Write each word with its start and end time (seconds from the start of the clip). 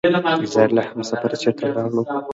اعزرائيله 0.29 0.81
همسفره 0.93 1.35
چېرته 1.41 1.65
لاړو؟! 1.75 2.01